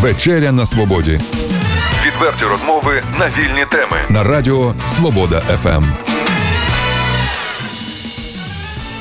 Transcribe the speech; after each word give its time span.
Вечеря 0.00 0.52
на 0.52 0.66
свободі. 0.66 1.20
Відверті 2.06 2.44
розмови 2.44 3.02
на 3.18 3.26
вільні 3.26 3.64
теми. 3.70 3.96
На 4.08 4.24
радіо 4.24 4.74
Свобода 4.86 5.40
ФМ. 5.40 5.84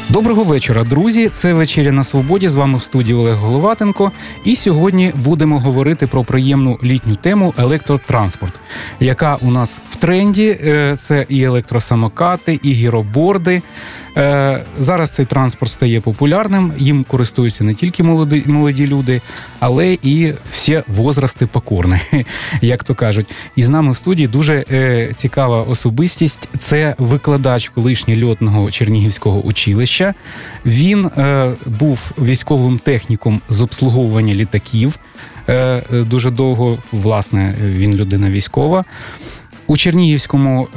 Доброго 0.10 0.44
вечора, 0.44 0.83
друзі. 0.83 1.29
Це 1.29 1.54
вечеря 1.54 1.91
на 1.91 2.04
свободі. 2.04 2.47
З 2.47 2.55
вами 2.55 2.78
в 2.78 2.83
студії 2.83 3.18
Олег 3.18 3.36
Головатенко. 3.36 4.12
І 4.44 4.55
сьогодні 4.55 5.11
будемо 5.15 5.60
говорити 5.60 6.07
про 6.07 6.23
приємну 6.23 6.79
літню 6.83 7.16
тему 7.16 7.54
електротранспорт, 7.57 8.54
яка 9.00 9.36
у 9.36 9.52
нас 9.52 9.82
в 9.89 9.95
тренді. 9.95 10.57
Е, 10.64 10.95
це 10.98 11.25
і 11.29 11.43
електросамокати, 11.43 12.59
і 12.64 12.71
гіроборди. 12.71 13.61
Е, 14.18 14.63
зараз 14.77 15.11
цей 15.11 15.25
транспорт 15.25 15.71
стає 15.71 16.02
популярним. 16.02 16.73
Їм 16.77 17.04
користуються 17.04 17.63
не 17.63 17.73
тільки 17.73 18.04
молоді 18.04 18.43
молоді 18.45 18.88
люди, 18.88 19.21
але 19.59 19.97
і 20.04 20.33
всі 20.51 20.82
возрасти 20.88 21.46
покорні, 21.46 21.97
як 22.61 22.83
то 22.83 22.95
кажуть. 22.95 23.28
І 23.56 23.64
з 23.64 23.69
нами 23.69 23.92
в 23.92 23.97
студії 23.97 24.28
дуже 24.28 24.65
е, 24.71 25.09
цікава 25.14 25.64
особистість. 25.64 26.50
Це 26.57 26.95
викладач 26.97 27.69
колишнього 27.69 28.28
льотного 28.28 28.71
Чернігівського 28.71 29.39
училища. 29.39 30.14
Він 30.65 31.06
е, 31.06 31.54
був 31.65 32.11
військовим 32.17 32.80
техніком 32.80 33.42
з 33.50 33.61
обслуговування 33.61 34.34
літаків. 34.34 35.00
Дуже 35.92 36.31
довго, 36.31 36.78
власне, 36.92 37.56
він 37.61 37.95
людина 37.95 38.30
військова. 38.30 38.86
У 39.67 39.78
Чернігівському 39.78 40.67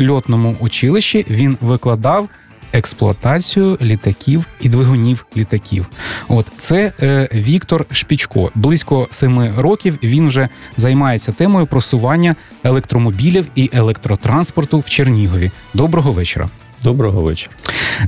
льотному 0.00 0.56
училищі 0.60 1.26
він 1.30 1.58
викладав 1.60 2.28
експлуатацію 2.76 3.78
літаків 3.82 4.46
і 4.60 4.68
двигунів 4.68 5.26
літаків. 5.36 5.88
От 6.28 6.46
це 6.56 6.92
е, 7.02 7.28
Віктор 7.34 7.86
Шпічко. 7.90 8.50
Близько 8.54 9.08
семи 9.10 9.54
років 9.58 9.98
він 10.02 10.28
вже 10.28 10.48
займається 10.76 11.32
темою 11.32 11.66
просування 11.66 12.36
електромобілів 12.64 13.46
і 13.54 13.70
електротранспорту 13.72 14.78
в 14.78 14.88
Чернігові. 14.88 15.50
Доброго 15.74 16.12
вечора. 16.12 16.48
Доброго 16.82 17.22
вечора. 17.22 17.56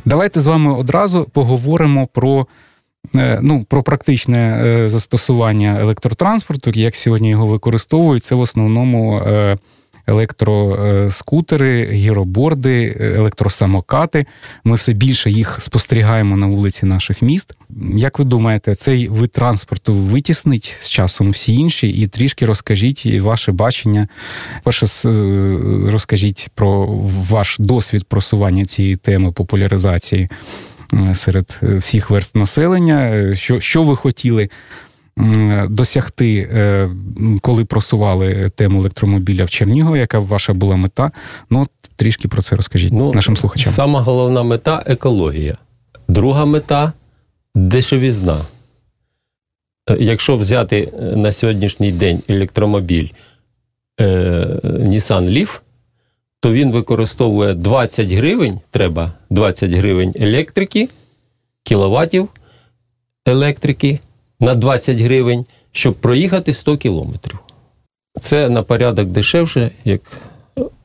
Давайте 0.05 0.41
з 0.41 0.47
вами 0.47 0.73
одразу 0.73 1.25
поговоримо 1.25 2.07
про. 2.07 2.47
Е, 3.17 3.39
ну, 3.43 3.65
про 3.69 3.83
практичне 3.83 4.39
е, 4.39 4.89
застосування 4.89 5.81
електротранспорту, 5.81 6.71
як 6.75 6.97
сьогодні 6.97 7.31
його 7.31 7.47
використовують, 7.47 8.25
це 8.25 8.35
в 8.35 8.41
основному 8.41 9.19
е, 9.19 9.59
електроскутери, 10.09 11.91
гіроборди, 11.93 12.97
електросамокати. 13.01 14.27
Ми 14.65 14.75
все 14.75 14.93
більше 14.93 15.31
їх 15.31 15.57
спостерігаємо 15.61 16.37
на 16.37 16.47
вулиці 16.47 16.87
наших 16.87 17.23
міст. 17.23 17.55
Як 17.95 18.19
ви 18.19 18.25
думаєте, 18.25 18.75
цей 18.75 19.09
вид 19.09 19.33
транспорту 19.33 19.95
витіснить 19.95 20.77
з 20.81 20.89
часом 20.89 21.31
всі 21.31 21.55
інші? 21.55 21.89
І 21.89 22.07
трішки 22.07 22.47
розкажіть 22.47 23.21
ваше 23.21 23.53
бачення. 23.53 24.09
Перше, 24.65 24.87
розкажіть 25.91 26.49
про 26.55 26.87
ваш 27.31 27.57
досвід 27.59 28.05
просування 28.05 28.65
цієї 28.65 28.97
теми 28.97 29.33
популяризації 29.33 30.29
серед 31.15 31.61
всіх 31.63 32.11
верст 32.11 32.37
населення. 32.37 33.35
Що, 33.35 33.61
Що 33.61 33.83
ви 33.83 33.97
хотіли? 33.97 34.49
Досягти, 35.69 36.51
е, 36.53 36.91
коли 37.41 37.65
просували 37.65 38.51
тему 38.55 38.79
електромобіля 38.81 39.45
в 39.45 39.51
Чернігові, 39.51 39.99
яка 39.99 40.19
ваша 40.19 40.53
була 40.53 40.77
мета? 40.77 41.11
Ну, 41.51 41.67
трішки 41.97 42.29
про 42.29 42.43
це 42.43 42.57
розкажіть 42.57 42.93
ну, 42.93 43.13
нашим 43.13 43.37
слухачам. 43.37 43.73
Сама 43.73 44.01
головна 44.01 44.43
мета 44.43 44.83
екологія. 44.87 45.57
Друга 46.09 46.45
мета 46.45 46.93
дешевізна. 47.55 48.37
Е, 49.91 49.97
якщо 50.01 50.37
взяти 50.37 50.89
е, 50.93 51.03
на 51.17 51.33
сьогоднішній 51.33 51.93
день 51.93 52.23
електромобіль 52.29 53.09
е, 54.01 54.05
Nissan 54.65 55.31
Leaf, 55.31 55.61
то 56.41 56.53
він 56.53 56.73
використовує 56.73 57.55
20 57.55 58.09
гривень, 58.09 58.61
треба 58.71 59.13
20 59.31 59.71
гривень 59.71 60.15
електрики, 60.17 60.89
кіловатів 61.63 62.29
електрики 63.27 64.01
на 64.41 64.55
20 64.55 64.99
гривень, 64.99 65.45
щоб 65.73 65.95
проїхати 65.95 66.53
100 66.53 66.77
кілометрів. 66.77 67.39
Це 68.21 68.49
на 68.49 68.63
порядок 68.63 69.09
дешевше, 69.09 69.71
як 69.85 70.01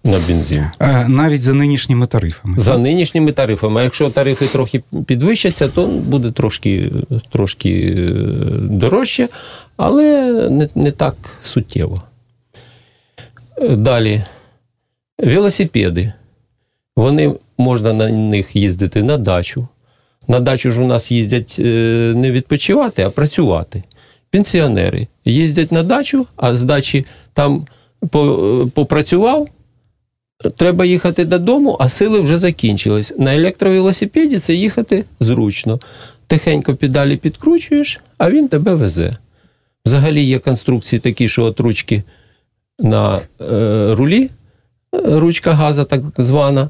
на 0.04 0.20
бензин. 0.28 0.66
Е, 0.80 1.08
навіть 1.08 1.42
за 1.42 1.54
нинішніми 1.54 2.08
тарифами. 2.08 2.60
За 2.60 2.78
нинішніми 2.78 3.32
тарифами. 3.32 3.82
А 3.82 3.84
якщо 3.84 4.10
тарифи 4.10 4.48
трохи 4.48 4.84
підвищаться, 5.06 5.68
то 5.68 5.88
буде 5.88 6.32
трошки 6.32 6.92
трошки 7.30 7.96
е, 7.98 8.12
дорожче, 8.60 9.28
але 9.78 10.32
не, 10.50 10.70
не 10.76 10.92
так 10.92 11.16
суттєво. 11.42 12.02
Е, 13.58 13.68
далі. 13.70 14.24
Велосипеди. 15.20 16.14
Вони 16.96 17.34
можна 17.58 17.94
на 17.94 18.10
них 18.10 18.56
їздити 18.56 19.04
на 19.04 19.18
дачу, 19.18 19.68
на 20.28 20.40
дачу 20.40 20.72
ж 20.72 20.82
у 20.82 20.88
нас 20.88 21.12
їздять 21.12 21.56
е, 21.60 21.64
не 22.16 22.32
відпочивати, 22.32 23.04
а 23.04 23.10
працювати. 23.10 23.84
Пенсіонери 24.30 25.08
їздять 25.26 25.72
на 25.72 25.84
дачу, 25.84 26.28
а 26.36 26.56
з 26.56 26.64
дачі 26.64 27.06
там 27.34 27.68
попрацював. 28.74 29.48
Треба 30.56 30.86
їхати 30.86 31.26
додому, 31.26 31.78
а 31.80 31.90
сили 31.90 32.20
вже 32.20 32.38
закінчились. 32.38 33.14
На 33.18 33.36
електровелосипеді 33.36 34.40
це 34.40 34.54
їхати 34.54 35.06
зручно. 35.20 35.80
Тихенько 36.28 36.76
педалі 36.76 37.18
підкручуєш, 37.18 38.00
а 38.18 38.30
він 38.30 38.48
тебе 38.48 38.76
везе. 38.76 39.18
Взагалі 39.86 40.24
є 40.24 40.40
конструкції 40.40 41.00
такі, 41.00 41.30
що 41.30 41.44
от 41.44 41.60
ручки 41.60 42.04
на 42.80 43.22
е, 43.42 43.96
рулі, 43.96 44.30
ручка 45.04 45.54
газа, 45.54 45.86
так 45.86 46.02
звана. 46.18 46.70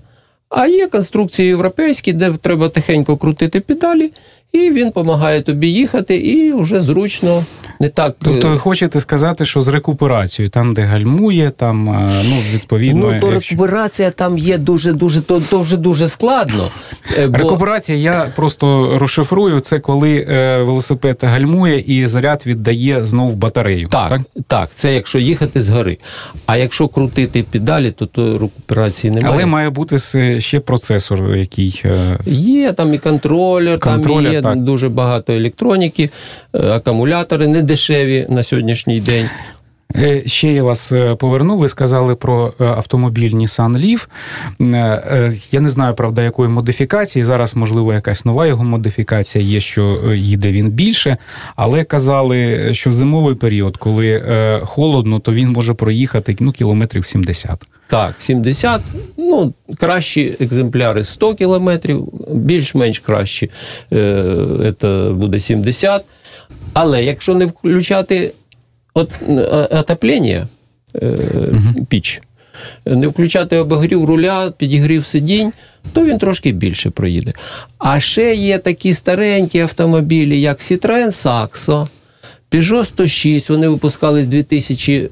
А 0.56 0.68
є 0.68 0.88
конструкції 0.88 1.48
європейські, 1.48 2.14
де 2.14 2.34
треба 2.42 2.70
тихенько 2.70 3.18
крутити 3.18 3.60
педалі, 3.60 4.12
і 4.54 4.72
він 4.72 4.86
допомагає 4.88 5.42
тобі 5.42 5.68
їхати, 5.68 6.16
і 6.16 6.54
вже 6.54 6.82
зручно 6.82 7.44
не 7.80 7.90
так. 7.90 8.16
Тобто, 8.20 8.50
ви 8.50 8.58
хочете 8.58 9.00
сказати, 9.00 9.46
що 9.46 9.62
з 9.62 9.68
рекуперацією, 9.68 10.50
там, 10.50 10.74
де 10.74 10.82
гальмує, 10.82 11.52
там 11.52 11.90
е, 11.90 12.24
ну 12.30 12.36
відповідно. 12.54 13.12
Ну, 13.12 13.20
то 13.20 13.32
рекуперація 13.32 14.12
там 14.12 14.38
є 14.38 14.58
дуже 14.58 14.94
дуже 14.94 15.22
то, 15.22 15.40
то 15.40 15.60
вже 15.60 15.78
дуже 15.78 16.08
складно. 16.08 16.72
Е, 17.18 17.28
бо... 17.28 17.38
Рекуперація, 17.38 17.98
я 17.98 18.32
просто 18.36 18.98
розшифрую, 18.98 19.60
це 19.60 19.80
коли 19.80 20.28
е, 20.30 20.58
велосипед 20.58 21.20
гальмує 21.22 21.80
і 21.88 22.08
заряд 22.08 22.44
віддає 22.46 23.06
знов 23.06 23.36
батарею. 23.36 23.88
Так, 23.88 24.10
так, 24.10 24.22
так, 24.48 24.70
це 24.74 24.94
якщо 24.94 25.20
їхати 25.20 25.62
з 25.62 25.70
гори. 25.70 25.98
А 26.46 26.58
якщо 26.58 26.88
крутити 26.88 27.44
педалі, 27.52 27.92
то 27.92 28.06
то 28.06 28.34
рекуперації 28.34 29.12
немає. 29.12 29.34
Але 29.36 29.46
має 29.46 29.70
бути 29.70 29.98
ще 30.40 30.60
процесор, 30.60 31.36
який 31.36 31.84
є 32.26 32.74
там 32.74 32.94
і 32.94 32.98
контролер, 32.98 33.80
контролер 33.80 34.24
там 34.24 34.34
є 34.34 34.42
так. 34.44 34.62
дуже 34.62 34.90
багато 34.90 35.34
електроніки, 35.34 36.10
акумулятори 36.54 37.48
не 37.48 37.62
дешеві 37.62 38.26
на 38.30 38.44
сьогоднішній 38.44 39.02
день. 39.02 39.30
Е, 39.96 40.22
ще 40.26 40.54
я 40.54 40.64
вас 40.64 40.92
е, 40.92 41.16
поверну. 41.16 41.58
Ви 41.58 41.70
сказали 41.70 42.16
про 42.16 42.54
е, 42.60 42.66
автомобіль 42.66 43.30
Nissan 43.30 43.78
Leaf. 43.78 44.08
Я 45.52 45.60
не 45.60 45.70
знаю, 45.70 45.94
правда, 45.94 46.22
якої 46.22 46.50
модифікації. 46.50 47.24
Зараз, 47.24 47.56
можливо, 47.56 47.94
якась 47.94 48.26
нова 48.26 48.48
його 48.48 48.64
модифікація 48.64 49.44
є, 49.44 49.60
що 49.60 50.14
їде 50.16 50.52
він 50.52 50.70
більше. 50.70 51.18
Але 51.56 51.84
казали, 51.84 52.70
що 52.74 52.90
в 52.90 52.94
зимовий 52.94 53.36
період, 53.36 53.78
коли 53.78 54.24
холодно, 54.64 55.20
то 55.20 55.34
він 55.34 55.50
може 55.50 55.74
проїхати 55.74 56.36
ну, 56.40 56.52
кілометрів 56.52 57.06
70. 57.06 57.68
Так, 57.88 58.16
70, 58.20 58.82
ну, 59.18 59.54
кращі 59.80 60.36
екземпляри 60.40 61.04
100 61.04 61.36
кілометрів, 61.36 62.08
більш-менш 62.32 63.00
кращі 63.00 63.50
це 64.82 65.10
буде 65.14 65.40
70. 65.40 66.06
Але 66.74 67.04
якщо 67.04 67.36
не 67.36 67.46
включати 67.46 68.34
от, 68.94 69.10
е, 69.30 69.34
отоплення, 69.72 70.48
е, 70.96 71.18
піч, 71.90 72.22
не 72.86 73.08
включати 73.08 73.58
обогрів 73.58 74.06
руля, 74.06 74.52
підігрів 74.58 75.06
сидінь, 75.06 75.54
то 75.94 76.06
він 76.06 76.18
трошки 76.18 76.52
більше 76.52 76.90
проїде. 76.90 77.34
А 77.78 78.00
ще 78.00 78.36
є 78.36 78.60
такі 78.60 78.94
старенькі 78.94 79.60
автомобілі, 79.60 80.42
як 80.42 80.60
Citroën 80.60 81.08
Saxo, 81.08 81.88
Peugeot 82.52 82.86
106, 82.86 83.50
вони 83.50 83.68
випускались 83.68 84.26
в 84.26 84.30
2000 84.30 85.10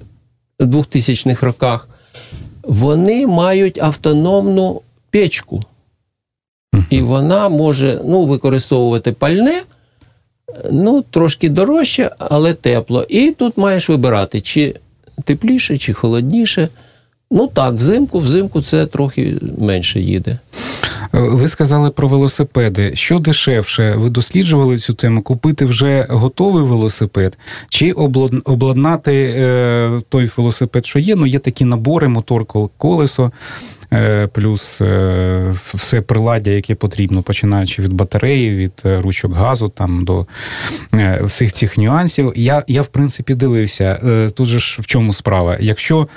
2000-х 0.66 1.45
роках. 1.45 1.89
Вони 2.63 3.28
мають 3.28 3.81
автономну 3.81 4.81
печку. 5.10 5.63
І 6.89 7.01
вона 7.01 7.50
може 7.50 8.01
ну, 8.06 8.25
використовувати 8.25 9.12
пальне 9.12 9.62
ну, 10.71 11.03
трошки 11.12 11.50
дорожче, 11.50 12.12
але 12.18 12.53
тепло. 12.53 13.06
І 13.09 13.31
тут 13.31 13.57
маєш 13.57 13.89
вибирати, 13.89 14.42
чи 14.42 14.75
тепліше, 15.24 15.77
чи 15.77 15.94
холодніше. 15.94 16.69
Ну 17.31 17.48
так, 17.48 17.74
взимку, 17.74 18.19
взимку 18.19 18.62
це 18.62 18.86
трохи 18.86 19.38
менше 19.57 20.00
їде. 20.00 20.39
Ви 21.13 21.48
сказали 21.48 21.89
про 21.89 22.07
велосипеди. 22.07 22.95
Що 22.95 23.19
дешевше? 23.19 23.95
Ви 23.95 24.09
досліджували 24.09 24.77
цю 24.77 24.94
тему? 24.94 25.21
Купити 25.21 25.65
вже 25.65 26.06
готовий 26.09 26.63
велосипед, 26.63 27.38
чи 27.69 27.92
обладнати 28.45 29.33
е, 29.38 29.92
той 30.09 30.30
велосипед, 30.38 30.86
що 30.86 31.00
є? 31.00 31.15
Ну, 31.15 31.25
є 31.25 31.39
такі 31.39 31.65
набори, 31.65 32.07
мотор, 32.07 32.45
колесо. 32.77 33.31
Е, 33.94 34.28
плюс 34.28 34.82
е, 34.82 35.54
все 35.74 36.02
приладдя, 36.02 36.52
яке 36.52 36.76
потрібно, 36.76 37.22
починаючи 37.22 37.82
від 37.82 37.94
батареї, 37.94 38.56
від 38.56 38.74
е, 38.86 39.02
ручок 39.02 39.34
газу 39.34 39.70
там 39.70 40.06
до 40.06 40.26
всіх 41.24 41.54
цих 41.54 41.78
нюансів. 41.78 42.34
Я, 42.36 42.64
я 42.68 42.82
в 42.82 42.88
принципі, 42.88 43.34
дивився. 43.34 44.00
Тут 44.36 44.48
же 44.48 44.60
ж 44.60 44.78
в 44.82 44.86
чому 44.86 45.14
справа? 45.14 45.58
Якщо 45.60 46.08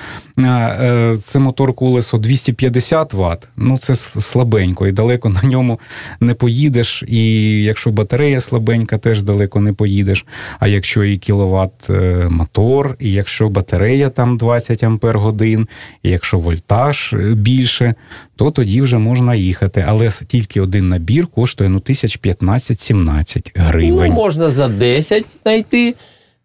це 1.21 1.39
мотор 1.39 1.75
колесо 1.75 2.19
250 2.19 3.15
Вт, 3.15 3.49
ну 3.57 3.79
це 3.79 3.95
слабенько 3.95 4.87
і 4.87 4.93
далеко 4.93 5.29
на 5.29 5.43
ньому 5.43 5.81
не 6.21 6.35
поїдеш. 6.35 7.05
І 7.09 7.43
якщо 7.63 7.91
батарея 7.91 8.41
слабенька, 8.41 8.99
теж 8.99 9.23
далеко 9.23 9.61
не 9.61 9.73
поїдеш. 9.73 10.27
А 10.59 10.69
якщо 10.69 11.05
і 11.05 11.19
кіловат 11.19 11.91
мотор, 12.29 12.97
і 12.99 13.13
якщо 13.13 13.49
батарея 13.49 14.09
там 14.09 14.37
20 14.37 14.85
ампер 14.85 15.19
годин, 15.19 15.69
і 16.03 16.11
якщо 16.11 16.39
вольтаж 16.39 17.15
більше, 17.33 17.64
більше, 17.65 17.95
то 18.37 18.51
тоді 18.51 18.81
вже 18.83 18.99
можна 18.99 19.35
їхати. 19.35 19.85
Але 19.89 20.11
тільки 20.27 20.61
один 20.61 20.89
набір 20.89 21.27
коштує 21.27 21.71
ну, 21.71 21.81
тисяч 21.81 22.21
15-17 22.21 23.51
гривень. 23.55 24.09
Ну, 24.09 24.15
Можна 24.15 24.51
за 24.51 24.69
10 24.69 25.25
знайти 25.43 25.95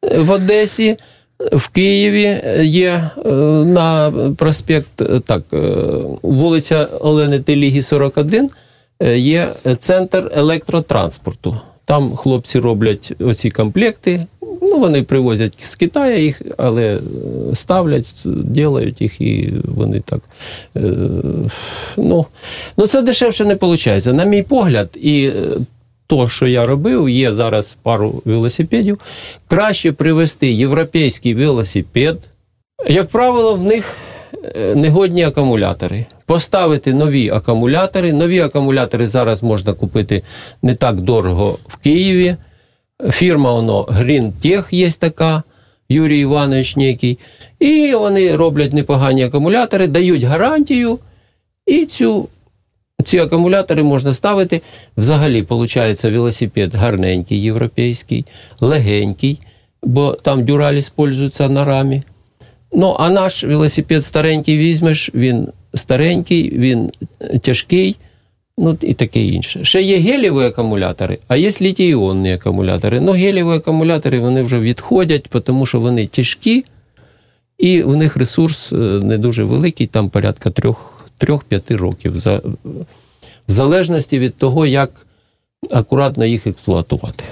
е, 0.04 0.20
в 0.20 0.32
Одесі. 0.32 0.98
В 1.52 1.68
Києві 1.68 2.24
е, 2.24 2.66
є 2.66 3.10
е, 3.26 3.32
на 3.66 4.12
проспект, 4.38 5.02
так, 5.26 5.44
вулиця 6.22 6.86
Олени 6.86 7.40
Телігі, 7.40 7.82
41, 7.82 8.50
є 9.16 9.48
центр 9.80 10.32
електротранспорту. 10.36 11.58
Там 11.86 12.16
хлопці 12.16 12.60
роблять 12.60 13.14
оці 13.20 13.52
комплекти. 13.52 14.26
Ну, 14.62 14.80
вони 14.80 15.04
привозять 15.04 15.54
з 15.60 15.76
Китаю 15.76 16.24
їх, 16.24 16.42
але 16.58 17.00
ставлять, 17.54 18.24
ділають 18.26 19.02
їх, 19.02 19.22
і 19.22 19.54
вони 19.64 20.00
так. 20.00 20.20
Е, 20.78 20.82
ну, 21.98 22.26
ну 22.78 22.88
це 22.88 23.02
дешевше 23.02 23.46
не 23.46 23.56
виходить. 23.56 24.06
На 24.06 24.24
мій 24.24 24.44
погляд, 24.44 24.90
і 25.02 25.26
е, 25.26 25.34
то, 26.08 26.28
що 26.28 26.48
я 26.48 26.66
робив, 26.66 27.10
є 27.10 27.34
зараз 27.34 27.78
пару 27.84 28.22
велосипедів. 28.26 29.00
Краще 29.48 29.92
привезти 29.92 30.52
європейський 30.52 31.34
велосипед. 31.34 32.18
Як 32.88 33.10
правило, 33.10 33.56
в 33.56 33.64
них 33.64 33.98
е, 34.56 34.76
негодні 34.76 35.24
акумулятори. 35.24 36.06
Поставити 36.26 36.94
нові 36.94 37.30
акумулятори. 37.30 38.14
Нові 38.14 38.40
акумулятори 38.40 39.08
зараз 39.08 39.44
можна 39.44 39.74
купити 39.74 40.24
не 40.62 40.76
так 40.76 41.02
дорого 41.02 41.58
в 41.68 41.78
Києві. 41.78 42.36
Фірма 43.08 43.54
воно 43.54 43.84
GreenTech 43.84 44.74
є 44.76 44.92
така, 44.92 45.44
Юрій 45.90 46.20
Іванович 46.20 46.76
Некий. 46.76 47.20
І 47.60 47.94
вони 47.94 48.36
роблять 48.36 48.74
непогані 48.74 49.24
акумулятори, 49.24 49.88
дають 49.88 50.24
гарантію, 50.24 51.00
і 51.66 51.86
цю, 51.86 52.30
ці 53.06 53.20
акумулятори 53.20 53.84
можна 53.84 54.14
ставити. 54.14 54.62
Взагалі, 54.98 55.42
виходить, 55.42 56.04
велосипед 56.04 56.76
гарненький, 56.76 57.42
європейський, 57.42 58.26
легенький, 58.62 59.40
бо 59.84 60.12
там 60.12 60.46
дюраль 60.46 60.74
використовується 60.74 61.50
на 61.50 61.66
рамі. 61.66 62.02
Ну, 62.74 62.96
а 63.00 63.10
наш 63.10 63.44
велосипед 63.44 64.06
старенький 64.06 64.58
візьмеш, 64.58 65.12
він 65.14 65.48
старенький, 65.74 66.58
він 66.58 66.92
тяжкий 67.42 67.96
ну 68.60 68.78
і 68.82 68.94
таке 68.94 69.24
інше. 69.24 69.64
Ще 69.64 69.82
є 69.82 69.98
геліві 69.98 70.46
акумулятори, 70.46 71.18
а 71.28 71.36
є 71.36 71.50
літій-іонні 71.50 72.34
акумулятори. 72.34 73.00
Ну, 73.02 73.12
геліві 73.12 73.50
акумулятори 73.50 74.20
вони 74.20 74.44
вже 74.44 74.60
відходять, 74.60 75.24
тому 75.24 75.66
що 75.66 75.80
вони 75.80 76.08
тяжкі, 76.08 76.66
і 77.58 77.84
в 77.84 77.96
них 77.96 78.18
ресурс 78.18 78.74
е, 78.74 78.76
не 79.04 79.18
дуже 79.18 79.44
великий, 79.44 79.88
там 79.88 80.10
порядка 80.10 80.50
3-5 81.20 81.78
років. 81.78 82.18
В 83.48 83.52
залежності 83.52 84.20
від 84.20 84.36
того, 84.38 84.66
як 84.66 85.06
акуратно 85.72 86.26
їх 86.26 86.48
експлуатувати. 86.48 87.24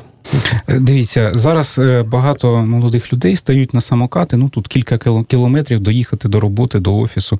Дивіться, 0.68 1.32
зараз 1.34 1.80
е, 1.80 2.04
багато 2.04 2.58
молодих 2.58 3.14
людей 3.14 3.36
стають 3.36 3.74
на 3.74 3.82
самокати. 3.82 4.38
Ну 4.38 4.50
тут 4.50 4.68
кілька 4.68 4.98
кілометрів 5.28 5.80
доїхати 5.80 6.30
до 6.30 6.40
роботи, 6.40 6.80
до 6.80 6.98
офісу. 6.98 7.40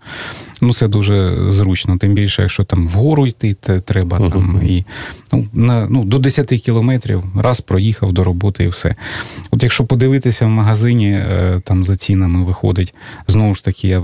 Ну 0.62 0.74
це 0.74 0.88
дуже 0.88 1.36
зручно. 1.52 1.98
Тим 1.98 2.14
більше, 2.14 2.42
якщо 2.42 2.64
там 2.64 2.88
вгору 2.88 3.28
йти, 3.28 3.54
треба 3.86 4.18
uh-huh. 4.18 4.32
там 4.32 4.62
і 4.66 4.86
ну, 5.34 5.46
на 5.54 5.88
ну 5.90 6.04
до 6.04 6.20
10 6.20 6.48
кілометрів 6.48 7.24
раз 7.36 7.62
проїхав 7.62 8.14
до 8.14 8.24
роботи 8.24 8.64
і 8.64 8.68
все. 8.68 8.96
От 9.52 9.64
якщо 9.64 9.86
подивитися 9.86 10.46
в 10.46 10.50
магазині, 10.50 11.12
е, 11.12 11.62
там 11.64 11.84
за 11.84 11.96
цінами 11.96 12.44
виходить 12.44 12.94
знову 13.28 13.56
ж 13.56 13.64
таки 13.64 13.90
е, 13.90 14.02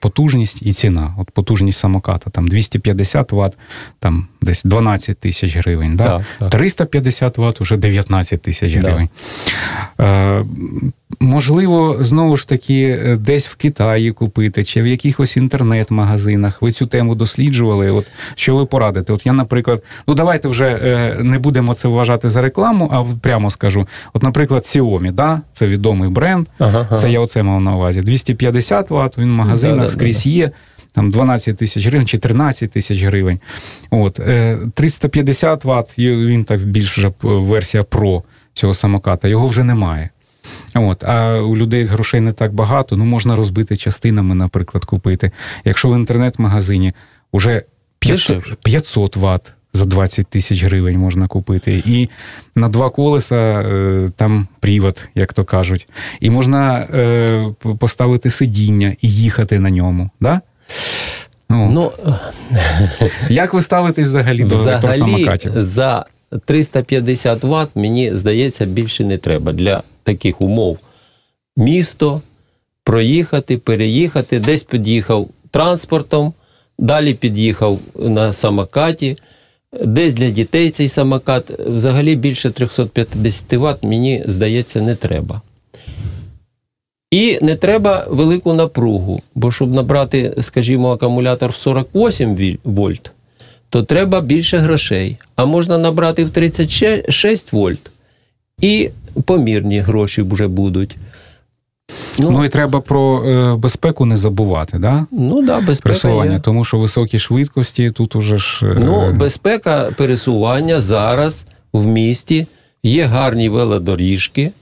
потужність 0.00 0.62
і 0.62 0.72
ціна. 0.72 1.14
От 1.18 1.30
потужність 1.30 1.78
самоката 1.78 2.30
там 2.30 2.48
250 2.48 3.32
Вт, 3.32 3.56
там 3.98 4.26
десь 4.44 4.62
12 4.64 5.18
тисяч 5.18 5.56
гривень. 5.56 5.96
Да? 5.96 6.04
Так, 6.04 6.22
так. 6.38 6.50
350 6.50 7.38
Вт 7.38 7.60
вже 7.60 7.76
19 7.76 8.42
тисяч 8.42 8.76
гривень. 8.76 9.08
Да. 9.98 10.04
Е, 10.04 10.44
Можливо, 11.20 11.96
знову 12.00 12.36
ж 12.36 12.48
таки, 12.48 12.98
е, 13.04 13.16
десь 13.16 13.46
в 13.46 13.54
Китаї 13.54 14.12
купити, 14.12 14.64
чи 14.64 14.82
в 14.82 14.86
якихось 14.86 15.36
інтернет-магазинах. 15.36 16.62
Ви 16.62 16.70
цю 16.70 16.86
тему 16.86 17.14
досліджували. 17.14 17.90
От 17.90 18.06
що 18.34 18.56
ви 18.56 18.66
порадите? 18.66 19.12
От 19.12 19.26
я, 19.26 19.32
наприклад, 19.32 19.82
ну 20.08 20.14
давайте 20.14 20.48
вже 20.48 20.64
е, 20.64 21.16
не 21.22 21.38
будемо 21.38 21.74
це 21.74 21.88
вважати 21.88 22.28
за 22.28 22.40
рекламу, 22.40 22.90
а 22.92 23.18
прямо 23.20 23.50
скажу. 23.50 23.88
От, 24.12 24.22
наприклад, 24.22 24.62
Xiaomi, 24.62 25.12
да? 25.12 25.40
це 25.52 25.66
відомий 25.66 26.10
бренд. 26.10 26.46
Ага, 26.58 26.86
ага. 26.90 26.96
Це 26.96 27.10
я 27.10 27.20
оце 27.20 27.42
мав 27.42 27.60
на 27.60 27.76
увазі. 27.76 28.00
250 28.00 28.90
Вт, 28.90 29.18
він 29.18 29.28
в 29.28 29.34
магазинах 29.34 29.86
да, 29.86 29.92
скрізь 29.92 30.24
да, 30.24 30.30
є. 30.30 30.50
Там 30.94 31.10
12 31.10 31.56
тисяч 31.56 31.86
гривень 31.86 32.06
чи 32.06 32.18
13 32.18 32.70
тисяч 32.70 33.02
гривень. 33.02 33.40
От 33.90 34.20
350 34.74 35.64
е, 35.64 35.68
Вт, 35.68 35.98
він 35.98 36.44
так 36.44 36.60
більш 36.60 36.98
вже 36.98 37.12
версія 37.22 37.82
Pro 37.82 38.22
цього 38.52 38.74
самоката. 38.74 39.28
Його 39.28 39.46
вже 39.46 39.64
немає. 39.64 40.10
От, 40.74 41.04
А 41.04 41.40
у 41.40 41.56
людей 41.56 41.84
грошей 41.84 42.20
не 42.20 42.32
так 42.32 42.52
багато, 42.52 42.96
ну 42.96 43.04
можна 43.04 43.36
розбити 43.36 43.76
частинами, 43.76 44.34
наприклад, 44.34 44.84
купити. 44.84 45.30
Якщо 45.64 45.88
в 45.88 45.96
інтернет-магазині 45.96 46.92
вже 47.32 47.62
500, 47.98 48.54
500 48.62 49.16
Вт 49.16 49.52
за 49.72 49.84
20 49.84 50.26
тисяч 50.26 50.64
гривень 50.64 50.98
можна 50.98 51.26
купити. 51.26 51.82
І 51.86 52.08
на 52.54 52.68
два 52.68 52.90
колеса 52.90 53.36
е, 53.36 54.10
там 54.16 54.46
привод, 54.60 55.08
як 55.14 55.32
то 55.32 55.44
кажуть. 55.44 55.88
І 56.20 56.30
можна 56.30 56.78
е, 56.78 57.46
поставити 57.78 58.30
сидіння 58.30 58.96
і 59.02 59.12
їхати 59.12 59.60
на 59.60 59.70
ньому. 59.70 60.10
Да? 60.20 60.40
От. 61.48 61.70
Ну, 61.70 61.92
Як 63.28 63.54
ви 63.54 63.62
ставитесь 63.62 64.08
взагалі 64.08 64.44
до 64.44 64.54
електросамокатів? 64.54 65.52
За 65.56 66.04
350 66.44 67.44
Вт, 67.44 67.68
мені 67.74 68.16
здається, 68.16 68.64
більше 68.64 69.04
не 69.04 69.18
треба 69.18 69.52
для 69.52 69.82
таких 70.02 70.40
умов. 70.40 70.78
Місто 71.56 72.20
проїхати, 72.84 73.58
переїхати, 73.58 74.40
десь 74.40 74.62
під'їхав 74.62 75.28
транспортом, 75.50 76.32
далі 76.78 77.14
під'їхав 77.14 77.78
на 77.98 78.32
самокаті, 78.32 79.16
десь 79.84 80.12
для 80.12 80.30
дітей 80.30 80.70
цей 80.70 80.88
самокат. 80.88 81.50
Взагалі 81.50 82.16
більше 82.16 82.50
350 82.50 83.52
Вт, 83.52 83.82
мені 83.82 84.22
здається, 84.26 84.80
не 84.80 84.94
треба. 84.94 85.40
І 87.14 87.38
не 87.42 87.56
треба 87.56 88.06
велику 88.10 88.54
напругу, 88.54 89.22
бо 89.34 89.52
щоб 89.52 89.74
набрати, 89.74 90.34
скажімо, 90.40 90.90
акумулятор 90.90 91.50
в 91.50 91.54
48 91.54 92.58
вольт, 92.64 93.10
то 93.70 93.82
треба 93.82 94.20
більше 94.20 94.58
грошей. 94.58 95.16
А 95.36 95.44
можна 95.44 95.78
набрати 95.78 96.24
в 96.24 96.30
36 96.30 97.52
вольт, 97.52 97.90
і 98.60 98.90
помірні 99.24 99.78
гроші 99.78 100.22
вже 100.22 100.48
будуть. 100.48 100.96
Ну, 102.18 102.30
ну 102.30 102.44
і 102.44 102.48
треба 102.48 102.80
про 102.80 103.24
е, 103.24 103.54
безпеку 103.56 104.06
не 104.06 104.16
забувати, 104.16 104.78
да? 104.78 105.06
Ну 105.10 105.42
да, 105.42 105.60
безпека 105.60 105.82
пересування, 105.82 106.32
є. 106.32 106.38
тому 106.38 106.64
що 106.64 106.78
високі 106.78 107.18
швидкості 107.18 107.90
тут 107.90 108.16
уже 108.16 108.38
ж. 108.38 108.66
Е... 108.66 108.76
Ну, 108.78 109.12
безпека 109.12 109.90
пересування 109.96 110.80
зараз 110.80 111.46
в 111.72 111.86
місті 111.86 112.46
є 112.82 113.04
гарні 113.04 113.48
велодоріжки, 113.48 114.52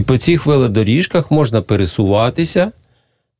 і 0.00 0.02
по 0.02 0.18
цих 0.18 0.46
велодоріжках 0.46 1.30
можна 1.30 1.62
пересуватися 1.62 2.72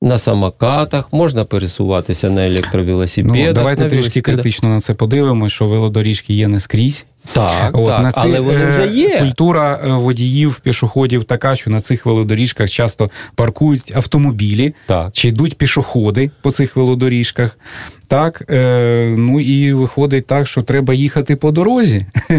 на 0.03 0.19
самокатах, 0.19 1.13
можна 1.13 1.45
пересуватися 1.45 2.31
на 2.31 2.47
електровелосипедах. 2.47 3.47
Ну, 3.47 3.53
Давайте 3.53 3.85
на 3.85 3.91
трішки 3.91 4.21
критично 4.21 4.69
на 4.69 4.81
це 4.81 4.95
подивимося, 4.95 5.55
що 5.55 5.67
велодоріжки 5.67 6.35
є 6.35 6.49
не 6.49 6.61
скрізь, 6.61 7.07
Так, 7.33 7.71
От, 7.73 7.87
так, 7.87 8.05
на 8.05 8.13
ці, 8.13 8.21
але 8.23 8.41
вони 8.41 8.61
е, 8.61 8.69
вже 8.69 8.87
є. 8.87 9.19
Культура 9.19 9.81
е, 9.85 9.89
водіїв, 9.93 10.61
пішоходів 10.63 11.25
така, 11.25 11.55
що 11.55 11.71
на 11.71 11.81
цих 11.81 12.07
велодоріжках 12.07 12.71
часто 12.71 13.11
паркують 13.35 13.93
автомобілі 13.97 14.75
Так. 14.87 15.09
чи 15.13 15.29
йдуть 15.29 15.59
пішоходи 15.59 16.31
по 16.43 16.51
цих 16.51 16.77
велодоріжках. 16.77 17.59
Так, 18.07 18.43
е, 18.51 19.15
ну 19.19 19.41
і 19.41 19.73
виходить 19.73 20.27
так, 20.27 20.47
що 20.47 20.63
треба 20.63 20.95
їхати 20.95 21.37
по 21.37 21.51
дорозі 21.51 22.07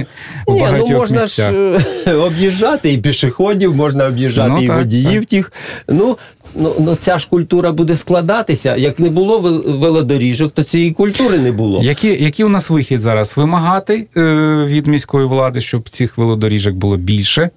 в 0.47 0.53
Ні, 0.53 0.65
ну 0.77 0.88
можна 0.88 1.21
місцях. 1.21 1.51
ж 1.53 1.85
е, 2.07 2.13
об'їжджати 2.13 2.93
і 2.93 2.97
пішоходів, 2.97 3.75
можна 3.75 4.05
об'їжджати 4.05 4.51
Ну, 4.53 4.61
і 4.61 4.67
так, 4.67 4.77
водіїв 4.77 5.25
тих. 5.25 5.51
Ну, 5.89 6.17
ну, 6.55 6.73
ну 6.79 6.95
ця 6.95 7.17
ж 7.17 7.27
культура 7.29 7.71
буде 7.71 7.95
складатися. 7.95 8.75
Як 8.75 9.00
не 9.00 9.09
було 9.09 9.39
велодоріжок, 9.65 10.51
то 10.51 10.63
цієї 10.63 10.91
культури 10.91 11.38
не 11.38 11.51
було. 11.51 11.83
Які, 11.83 12.07
який 12.07 12.45
у 12.45 12.50
нас 12.50 12.69
вихід 12.69 13.00
зараз? 13.00 13.38
Вимагати 13.38 14.07
е, 14.17 14.65
від 14.71 14.87
міської 14.87 15.25
влади, 15.25 15.61
щоб 15.61 15.89
цих 15.89 16.17
велодоріжок 16.17 16.75
було 16.75 16.97
більше. 16.97 17.49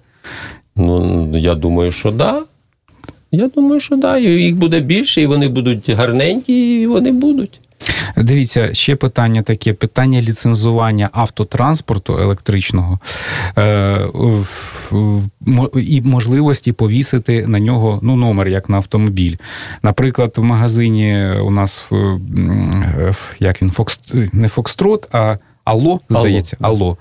Ну, 0.77 1.31
я 1.39 1.55
думаю, 1.55 1.93
що 1.93 2.11
да. 2.11 2.43
Я 3.33 3.49
думаю, 3.49 3.81
що 3.81 3.97
да. 3.97 4.19
Їх 4.19 4.57
буде 4.57 4.81
більше, 4.81 5.23
і 5.23 5.27
вони 5.27 5.49
будуть 5.49 5.91
гарненькі, 5.91 6.81
і 6.81 6.87
вони 6.87 7.13
будуть. 7.13 7.61
Дивіться, 8.17 8.75
ще 8.75 8.97
питання 8.97 9.43
таке: 9.43 9.73
питання 9.73 10.21
ліцензування 10.23 11.09
автотранспорту 11.13 12.19
електричного 12.19 12.99
е, 13.59 14.07
і 15.83 16.03
можливості 16.03 16.73
повісити 16.73 17.47
на 17.47 17.59
нього 17.61 17.99
ну, 18.03 18.17
номер, 18.17 18.49
як 18.49 18.69
на 18.69 18.77
автомобіль. 18.77 19.37
Наприклад, 19.83 20.35
в 20.37 20.43
магазині 20.43 21.31
у 21.45 21.51
нас 21.51 21.87
м, 21.93 22.21
в- 23.11 23.37
як 23.39 23.63
він, 23.63 23.71
Фокс, 23.71 24.01
не 24.33 24.49
Фокстрот, 24.49 25.09
а. 25.13 25.37
Алло, 25.65 26.01
здається, 26.11 26.57
Алло. 26.61 26.97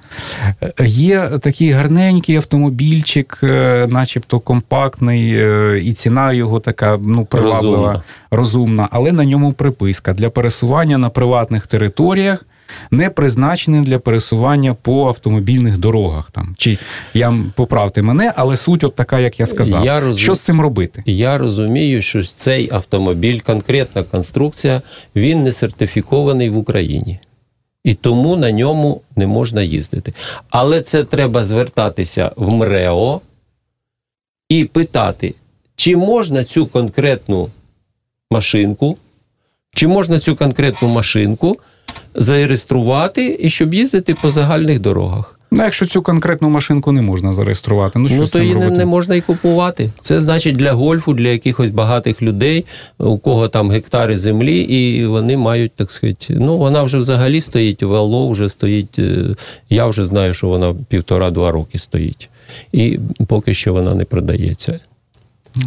Е, 0.80 0.86
Є 0.88 1.30
такий 1.42 1.72
гарненький 1.72 2.36
автомобільчик, 2.36 3.40
е, 3.44 3.88
начебто 3.90 4.40
компактний, 4.40 5.34
е, 5.36 5.82
і 5.84 5.94
ціна 5.94 6.34
його 6.34 6.60
така 6.60 7.00
ну, 7.02 7.26
приваблива 7.26 7.78
Розумна. 7.78 8.02
розумна, 8.32 8.88
але 8.92 9.12
на 9.12 9.26
ньому 9.26 9.54
приписка 9.54 10.14
для 10.14 10.30
пересування 10.30 10.98
на 10.98 11.10
приватних 11.10 11.68
територіях, 11.68 12.46
не 12.92 13.10
призначений 13.10 13.82
для 13.82 14.00
пересування 14.00 14.74
по 14.74 15.08
автомобільних 15.08 15.78
дорогах. 15.78 16.32
Там 16.32 16.56
чи 16.58 16.78
я 17.14 17.34
поправте 17.56 18.02
мене, 18.02 18.34
але 18.36 18.58
суть 18.58 18.84
от 18.84 18.96
така, 18.96 19.20
як 19.20 19.40
я 19.40 19.46
сказав. 19.46 19.86
Я 19.86 20.00
розум- 20.00 20.18
Що 20.18 20.36
з 20.36 20.42
цим 20.42 20.62
робити? 20.62 21.04
Я 21.06 21.38
розумію, 21.38 22.02
що 22.02 22.24
цей 22.24 22.70
автомобіль, 22.74 23.40
конкретна 23.40 24.04
конструкція, 24.04 24.82
він 25.16 25.44
не 25.44 25.52
сертифікований 25.52 26.50
в 26.50 26.58
Україні. 26.58 27.20
І 27.84 27.94
тому 27.94 28.36
на 28.36 28.52
ньому 28.52 29.02
не 29.16 29.28
можна 29.28 29.62
їздити. 29.62 30.14
Але 30.50 30.82
це 30.82 31.04
треба 31.04 31.44
звертатися 31.44 32.32
в 32.36 32.52
МРЕО 32.52 33.22
і 34.50 34.66
питати, 34.66 35.34
чи 35.76 35.98
можна 35.98 36.44
цю 36.44 36.66
конкретну 36.66 37.50
машинку, 38.32 38.98
чи 39.76 39.88
можна 39.88 40.20
цю 40.20 40.36
конкретну 40.36 40.88
машинку 40.88 41.60
зареєструвати 42.16 43.38
і 43.40 43.50
щоб 43.50 43.74
їздити 43.74 44.16
по 44.16 44.32
загальних 44.32 44.80
дорогах. 44.80 45.40
Ну, 45.56 45.64
якщо 45.64 45.86
цю 45.86 46.02
конкретну 46.02 46.50
машинку 46.50 46.92
не 46.92 47.02
можна 47.02 47.34
зареєструвати, 47.34 48.00
ну 48.00 48.10
що 48.10 48.18
Ну, 48.18 48.26
з 48.26 48.30
то 48.32 48.40
її 48.42 48.54
не, 48.54 48.60
робити? 48.60 48.78
не 48.78 48.86
можна 48.86 49.16
і 49.16 49.22
купувати. 49.22 49.90
Це 50.02 50.20
значить 50.20 50.56
для 50.56 50.72
гольфу, 50.72 51.14
для 51.14 51.28
якихось 51.28 51.70
багатих 51.70 52.22
людей, 52.22 52.66
у 52.98 53.18
кого 53.18 53.48
там 53.48 53.72
гектари 53.72 54.18
землі, 54.18 54.60
і 54.60 55.06
вони 55.06 55.38
мають, 55.38 55.72
так 55.76 55.92
сказати, 55.92 56.36
ну 56.40 56.58
вона 56.58 56.84
вже 56.84 56.98
взагалі 56.98 57.42
стоїть, 57.42 57.84
вело 57.84 58.30
вже 58.30 58.50
стоїть. 58.50 59.00
е, 59.00 59.16
Я 59.70 59.86
вже 59.86 60.06
знаю, 60.06 60.34
що 60.34 60.48
вона 60.48 60.76
півтора-два 60.90 61.52
роки 61.52 61.80
стоїть. 61.80 62.30
І 62.72 63.00
поки 63.28 63.54
що 63.54 63.74
вона 63.74 63.96
не 63.96 64.04
продається. 64.06 64.80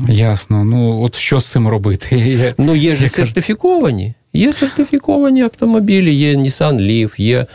Ясно. 0.08 0.64
Ну 0.64 1.02
от 1.02 1.14
що 1.16 1.40
з 1.40 1.46
цим 1.50 1.68
робити? 1.68 2.54
Ну, 2.58 2.76
є 2.76 2.94
ж 2.96 3.08
сертифіковані. 3.08 4.14
Є 4.32 4.52
сертифіковані 4.52 5.42
автомобілі, 5.42 6.14
є 6.14 6.34
Nissan 6.34 6.74
Leaf, 6.80 7.20
є 7.20 7.46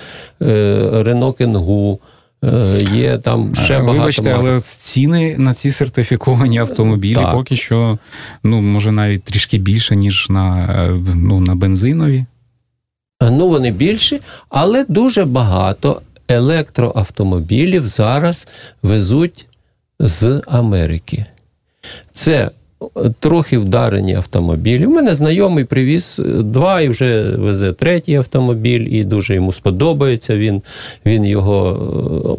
е, 0.42 0.46
Renault 0.94 1.38
Kangoo, 1.42 1.98
є 2.94 3.18
там 3.18 3.56
ще 3.56 3.74
багато. 3.74 3.94
Вибачте, 3.94 4.32
але 4.32 4.60
ціни 4.60 5.36
на 5.38 5.54
ці 5.54 5.72
сертифіковані 5.72 6.58
автомобілі 6.58 7.16
Так. 7.16 7.32
поки 7.32 7.56
що, 7.56 7.98
ну 8.44 8.62
може 8.62 8.92
навіть 8.92 9.24
трішки 9.24 9.58
більше, 9.58 9.96
ніж 9.96 10.28
на, 10.30 10.66
е, 10.66 11.00
ну, 11.16 11.40
на 11.40 11.56
бензинові. 11.56 12.26
Ну, 13.22 13.50
вони 13.50 13.72
більші, 13.72 14.22
але 14.50 14.86
дуже 14.88 15.26
багато 15.26 16.02
електроавтомобілів 16.28 17.88
зараз 17.88 18.48
везуть 18.84 19.46
з 20.00 20.42
Америки. 20.48 21.26
Це 22.12 22.34
е, 22.34 22.52
трохи 23.20 23.58
вдарені 23.58 24.16
автомобілі. 24.16 24.86
У 24.86 24.90
мене 24.90 25.16
знайомий 25.16 25.64
привіз 25.64 26.20
е, 26.20 26.24
два 26.24 26.82
і 26.82 26.90
вже 26.90 27.22
везе 27.24 27.74
третій 27.74 28.16
автомобіль, 28.16 28.88
і 28.90 29.04
дуже 29.04 29.36
йому 29.36 29.54
сподобається. 29.54 30.36
Він, 30.36 30.62
він 31.06 31.26
його 31.26 31.80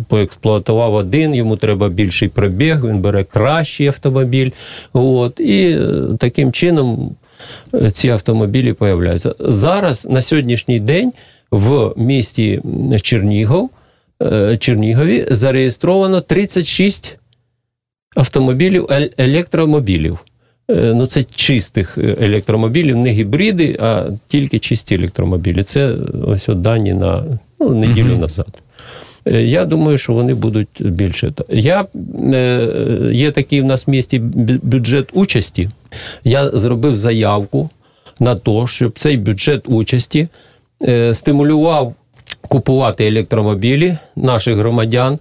е, 0.01 0.05
поексплуатував 0.09 0.95
один, 0.95 1.35
йому 1.35 1.57
треба 1.57 1.89
більший 1.89 2.29
пробіг, 2.29 2.87
він 2.87 3.01
бере 3.01 3.25
кращий 3.25 3.87
автомобіль. 3.87 4.51
От, 4.93 5.41
і 5.41 5.79
е, 5.81 6.01
таким 6.19 6.53
чином 6.53 7.17
ці 7.93 8.09
автомобілі 8.09 8.73
появляються. 8.73 9.35
Зараз 9.39 10.07
на 10.11 10.23
сьогоднішній 10.23 10.81
день 10.81 11.13
в 11.51 11.93
місті 11.97 12.61
Чернігов, 13.03 13.71
Чернігові 14.59 15.27
зареєстровано 15.31 16.21
36 16.21 17.19
автомобілів 18.17 18.89
електромобілів. 19.19 20.19
Е, 20.71 20.93
Ну, 20.95 21.07
це 21.07 21.23
чистих 21.23 21.99
е, 21.99 22.17
електромобілів, 22.21 22.97
не 22.97 23.11
гібриди, 23.11 23.77
а 23.81 24.05
тільки 24.27 24.59
чисті 24.59 24.95
електромобілі. 24.95 25.63
Це 25.63 25.95
ось 26.27 26.49
от 26.49 26.61
дані 26.61 26.95
на 26.95 27.25
ну, 27.61 27.75
неділю 27.75 28.07
Мгм. 28.07 28.21
назад. 28.21 28.63
Е, 29.27 29.43
Я 29.43 29.65
думаю, 29.65 29.99
що 29.99 30.13
вони 30.13 30.35
будуть 30.35 30.69
більше. 30.81 31.33
Я, 31.49 31.87
є 33.13 33.31
такий 33.31 33.61
в 33.61 33.65
нас 33.65 33.87
в 33.87 33.91
місті 33.91 34.19
бюджет 34.63 35.09
участі. 35.13 35.69
Я 36.25 36.51
зробив 36.51 36.97
заявку 36.97 37.71
на 38.21 38.35
те, 38.35 38.67
щоб 38.67 38.99
цей 38.99 39.17
бюджет 39.17 39.69
участі 39.69 40.29
стимулював 41.13 41.95
купувати 42.49 43.07
електромобілі 43.09 43.97
наших 44.17 44.57
громадян. 44.57 45.19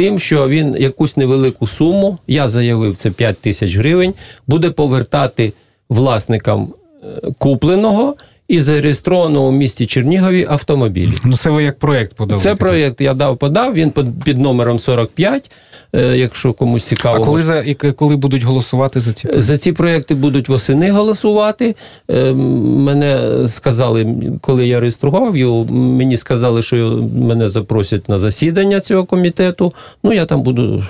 Тим, 0.00 0.18
що 0.18 0.48
він 0.48 0.76
якусь 0.78 1.16
невелику 1.16 1.66
суму, 1.66 2.18
я 2.26 2.48
заявив, 2.48 2.96
це 2.96 3.10
5 3.10 3.38
тисяч 3.38 3.76
гривень, 3.76 4.14
буде 4.46 4.70
повертати 4.70 5.52
власникам 5.88 6.74
е, 7.02 7.30
купленого 7.38 8.16
і 8.50 8.60
зареєстрованого 8.60 9.48
в 9.48 9.52
місті 9.52 9.86
Чернігові 9.86 10.46
автомобілі. 10.50 11.12
Ну, 11.24 11.36
це 11.36 11.50
ви 11.50 11.62
як 11.62 11.78
проєкт 11.78 12.14
подали. 12.14 12.40
Це 12.40 12.54
проєкт 12.54 13.00
я 13.00 13.14
дав, 13.14 13.36
подав, 13.36 13.74
він 13.74 13.92
під, 14.24 14.38
номером 14.38 14.78
45, 14.78 15.50
е, 15.92 16.16
якщо 16.16 16.52
комусь 16.52 16.84
цікаво. 16.84 17.22
А 17.22 17.26
коли 17.26 17.42
за 17.42 17.58
і 17.58 17.74
коли 17.74 18.16
будуть 18.16 18.42
голосувати 18.42 19.00
за 19.00 19.12
ці 19.12 19.22
проєкти? 19.22 19.42
За 19.42 19.58
ці 19.58 19.72
проекти 19.72 20.14
будуть 20.14 20.48
восени 20.48 20.90
голосувати. 20.90 21.76
Е, 22.10 22.32
Мене 22.32 23.28
сказали, 23.48 24.16
коли 24.40 24.66
я 24.66 24.80
реєстрував 24.80 25.36
його, 25.36 25.64
мені 25.72 26.16
сказали, 26.16 26.62
що 26.62 26.76
мене 27.14 27.48
запросять 27.48 28.08
на 28.08 28.18
засідання 28.18 28.80
цього 28.80 29.04
комітету. 29.04 29.72
Ну, 30.04 30.12
я 30.12 30.26
там 30.26 30.42
буду 30.42 30.84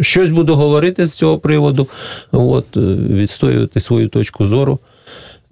щось 0.00 0.30
буду 0.30 0.54
говорити 0.54 1.06
з 1.06 1.14
цього 1.14 1.38
приводу, 1.38 1.88
от, 2.32 2.76
е, 2.76 2.80
відстоювати 3.10 3.80
свою 3.80 4.08
точку 4.08 4.46
зору. 4.46 4.78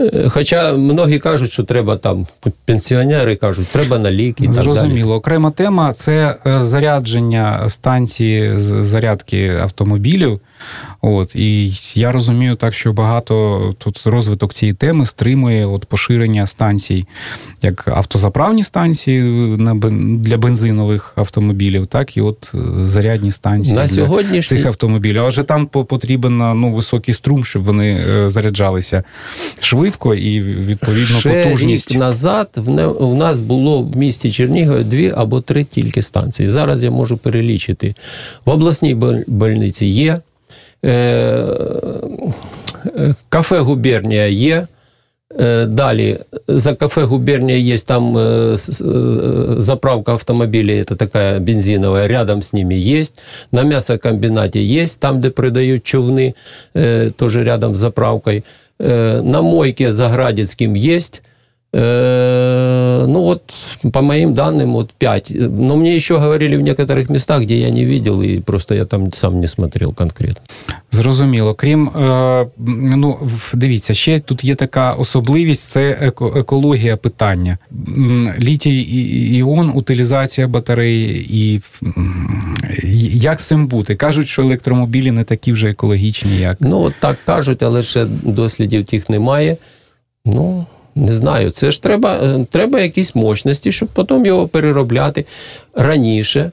Е, 0.00 0.28
Хоча 0.28 0.72
многі 0.72 1.18
кажуть, 1.18 1.52
що 1.52 1.62
треба 1.64 1.96
там, 1.96 2.26
пенсіонери 2.64 3.36
кажуть, 3.36 3.66
треба 3.66 3.98
на 3.98 4.10
ліки. 4.10 4.44
Так 4.44 4.52
Зрозуміло, 4.52 5.08
далі. 5.08 5.18
Окрема 5.18 5.50
тема 5.50 5.92
це 5.92 6.34
е, 6.46 6.64
зарядження 6.64 7.68
станції 7.68 8.52
зарядки 8.58 9.52
автомобілів. 9.62 10.40
От 11.02 11.36
і 11.36 11.72
я 11.94 12.12
розумію 12.12 12.54
так, 12.54 12.74
що 12.74 12.92
багато 12.92 13.74
тут 13.78 14.06
розвиток 14.06 14.54
цієї 14.54 14.74
теми 14.74 15.06
стримує 15.06 15.66
от 15.66 15.84
поширення 15.84 16.46
станцій, 16.46 17.06
як 17.62 17.88
автозаправні 17.88 18.62
станції 18.62 19.22
для 20.16 20.36
бензинових 20.36 21.12
автомобілів, 21.16 21.86
так 21.86 22.16
і 22.16 22.20
от 22.20 22.52
е, 22.54 22.58
зарядні 22.84 23.32
станції 23.32 23.74
На 23.74 23.86
для 23.86 23.94
сьогоднішній 23.94 24.58
цих 24.58 24.66
автомобілів. 24.66 25.24
Адже 25.24 25.42
там 25.42 25.66
потрібен 25.66 26.36
ну, 26.38 26.72
високий 26.72 27.14
струм, 27.14 27.44
щоб 27.44 27.62
вони 27.62 28.04
е, 28.08 28.30
заряджалися 28.30 29.02
швидко 29.60 30.14
і 30.14 30.40
відповідно 30.40 31.18
Ще 31.20 31.42
потужність. 31.42 31.90
рік 31.90 31.98
назад 31.98 32.48
в, 32.56 33.14
нас 33.14 33.40
було 33.40 33.82
в 33.82 33.96
місті 33.96 34.30
Чернігові 34.32 34.84
дві 34.84 35.12
або 35.16 35.40
три 35.40 35.64
тільки 35.64 36.02
станції. 36.02 36.48
Зараз 36.48 36.82
я 36.82 36.90
можу 36.90 37.16
перелічити. 37.16 37.94
В 38.44 38.50
обласній 38.50 38.94
больниці 39.26 39.86
є, 39.86 40.20
кафе 43.29 43.59
Губернія 43.59 44.27
є, 44.27 44.67
Э, 45.39 45.65
Далее, 45.67 46.17
за 46.47 46.75
кафе 46.75 47.05
«Губерния» 47.05 47.57
есть 47.75 47.87
там 47.87 48.17
э, 48.17 48.53
с- 48.57 48.81
э, 48.81 49.55
заправка 49.59 50.13
автомобилей, 50.13 50.81
это 50.81 50.95
такая 50.95 51.39
бензиновая, 51.39 52.07
рядом 52.07 52.41
с 52.41 52.53
ними 52.53 52.75
есть. 52.99 53.19
На 53.51 53.63
мясокомбинате 53.63 54.63
есть, 54.63 54.99
там, 54.99 55.19
где 55.19 55.29
продают 55.29 55.83
човны, 55.83 56.35
э, 56.75 57.09
тоже 57.17 57.43
рядом 57.43 57.73
с 57.75 57.77
заправкой. 57.79 58.43
Э, 58.79 59.21
На 59.23 59.41
мойке 59.41 59.91
за 59.91 60.09
Градецким 60.09 60.75
есть. 60.75 61.21
Э, 61.73 63.05
Ну 63.07 63.21
вот, 63.21 63.41
по 63.91 64.01
моим 64.01 64.33
данным, 64.33 64.73
вот 64.73 64.91
5. 64.97 65.31
Но 65.59 65.75
мне 65.75 65.95
еще 65.95 66.17
говорили 66.19 66.55
в 66.57 66.61
некоторых 66.61 67.11
местах, 67.11 67.41
где 67.43 67.59
я 67.59 67.69
не 67.69 67.85
видел, 67.85 68.21
и 68.23 68.39
просто 68.39 68.75
я 68.75 68.85
там 68.85 69.13
сам 69.13 69.39
не 69.39 69.47
смотрел 69.47 69.93
конкретно. 69.93 70.41
Зрозуміло. 70.91 71.53
Крім, 71.53 71.87
е, 71.87 72.45
ну, 72.95 73.17
в- 73.21 73.51
дивіться, 73.55 73.93
ще 73.93 74.19
тут 74.19 74.43
є 74.43 74.55
така 74.55 74.93
особливість 74.93 75.61
це 75.69 75.97
еко, 76.01 76.33
екологія 76.37 76.97
питання. 76.97 77.57
М, 77.97 78.29
Літій 78.39 78.77
і- 78.81 79.37
іон, 79.37 79.71
утилізація 79.75 80.47
батареї 80.47 81.27
і 81.29 81.61
м, 81.83 82.55
як 83.13 83.39
з 83.39 83.47
цим 83.47 83.67
бути? 83.67 83.95
Кажуть, 83.95 84.27
що 84.27 84.41
електромобілі 84.41 85.11
не 85.11 85.23
такі 85.23 85.51
вже 85.51 85.69
екологічні, 85.69 86.37
як. 86.37 86.57
Ну, 86.61 86.81
от 86.81 86.93
так 86.99 87.17
кажуть, 87.25 87.63
але 87.63 87.83
ще 87.83 88.05
дослідів 88.23 88.85
тих 88.85 89.09
немає. 89.09 89.57
Ну, 90.25 90.65
не 91.09 91.13
знаю. 91.13 91.51
Це 91.51 91.71
ж 91.71 91.83
треба, 91.83 92.15
е, 92.23 92.45
треба 92.51 92.79
якісь 92.79 93.15
мощності, 93.15 93.71
щоб 93.71 93.89
потім 93.89 94.25
його 94.25 94.47
переробляти 94.47 95.25
раніше. 95.73 96.51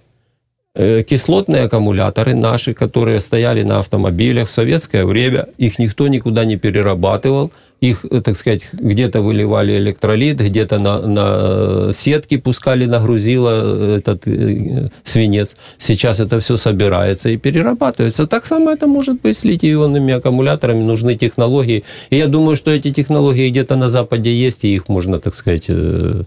е, 0.75 1.03
Кислотные 1.03 1.69
аккумуляторы 1.69 2.35
наши, 2.35 2.73
которые 2.73 3.21
стояли 3.21 3.65
на 3.65 3.77
автомобилях 3.77 4.49
в 4.49 4.53
советское 4.53 5.05
время, 5.05 5.47
их 5.59 5.79
никто 5.79 6.09
никуда 6.09 6.45
не 6.45 6.57
перерабатывал. 6.57 7.51
Их, 7.80 8.06
э, 8.10 8.22
так 8.22 8.36
сказать, 8.36 8.68
где-то 8.74 9.22
выливали 9.22 9.78
электролит, 9.78 10.40
где-то 10.40 10.80
на, 10.80 11.02
на 11.02 11.94
сетки 11.94 12.38
пускали, 12.38 12.86
нагрузило 12.86 13.52
э, 13.54 13.98
этот 13.98 14.28
э, 14.28 14.90
свинец. 15.04 15.58
Сейчас 15.78 16.20
это 16.20 16.40
все 16.40 16.58
собирается 16.58 17.30
и 17.30 17.38
перерабатывается. 17.38 18.26
Так 18.26 18.46
само 18.46 18.72
это 18.72 18.88
может 18.88 19.22
быть 19.22 19.38
с 19.38 19.44
литий-ионными 19.44 20.14
аккумуляторами. 20.14 20.84
Нужны 20.84 21.16
технологии. 21.16 21.84
И 22.10 22.18
я 22.18 22.28
думаю, 22.28 22.58
что 22.58 22.72
эти 22.72 22.92
технологии 22.92 23.50
где-то 23.50 23.76
на 23.76 23.90
Западе 23.90 24.34
есть, 24.34 24.66
и 24.66 24.74
их 24.74 24.90
можно, 24.90 25.20
так 25.20 25.36
сказать, 25.36 25.66
э, 25.70 26.24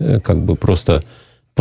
э, 0.00 0.20
как 0.20 0.38
бы 0.38 0.56
просто 0.56 1.02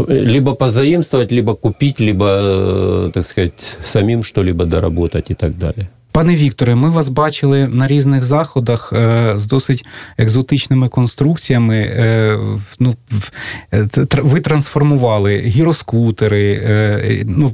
либо 0.07 0.55
позаимствовать, 0.55 1.31
либо 1.31 1.55
купить, 1.55 1.99
либо, 1.99 2.39
э, 2.41 3.11
так 3.13 3.25
сказать, 3.25 3.77
самим 3.83 4.23
что-либо 4.23 4.65
доработать 4.65 5.29
и 5.29 5.35
так 5.35 5.57
далее. 5.57 5.89
Пане 6.19 6.35
Вікторе, 6.35 6.75
ми 6.75 6.89
вас 6.89 7.09
бачили 7.09 7.67
на 7.67 7.87
різних 7.87 8.23
заходах 8.23 8.93
е, 8.95 9.31
з 9.35 9.47
досить 9.47 9.85
екзотичними 10.17 10.89
конструкціями. 10.89 11.77
Е, 11.77 12.37
ну, 12.79 12.95
е, 13.73 13.87
ви 14.17 14.41
трансформували 14.41 15.39
гіроскутери 15.39 16.51
е, 16.53 17.23
ну, 17.25 17.53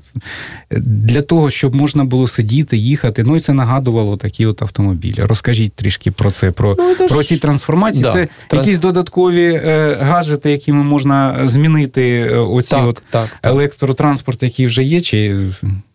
для 0.81 1.22
того, 1.22 1.50
щоб 1.50 1.75
можна 1.75 2.03
було 2.03 2.27
сидіти, 2.27 2.77
їхати. 2.77 3.24
Ну 3.24 3.36
і 3.36 3.39
це 3.39 3.53
нагадувало 3.53 4.17
такі 4.17 4.45
от 4.45 4.62
автомобілі. 4.62 5.17
Розкажіть 5.24 5.74
трішки 5.74 6.12
про 6.12 6.31
це, 6.31 6.51
про, 6.51 6.75
Ну, 7.00 7.07
про 7.07 7.22
ж- 7.22 7.27
ці 7.27 7.38
трансформації. 7.38 8.03
Да, 8.03 8.12
Це 8.12 8.27
транс- 8.50 8.57
якісь 8.60 8.79
додаткові 8.79 9.62
е, 9.65 9.98
гаджети, 10.01 10.51
якими 10.51 10.84
можна 10.84 11.48
змінити 11.48 12.29
оці 12.29 12.72
Так, 12.72 12.88
от 12.88 13.01
так, 13.10 13.29
так. 13.41 13.51
електротранспорт, 13.53 14.43
який 14.43 14.65
вже 14.65 14.84
є, 14.84 15.01
чи 15.01 15.38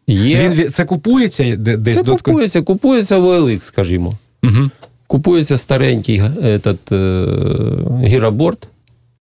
Є. 0.09 0.35
він 0.43 0.53
він- 0.53 0.69
це 0.69 0.85
купується 0.85 1.55
де- 1.57 1.77
десь 1.77 1.95
Це 1.95 2.03
додатково? 2.03 2.33
купується, 2.35 2.61
купується 2.61 3.17
в 3.17 3.25
OLX, 3.25 3.61
скажімо. 3.61 4.13
Угу. 4.43 4.69
Купується 5.07 5.57
старенький 5.57 6.21
этот, 6.21 6.77
э, 6.91 8.05
гироборд. 8.07 8.67